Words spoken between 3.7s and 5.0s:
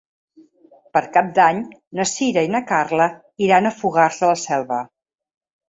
a Fogars de la Selva.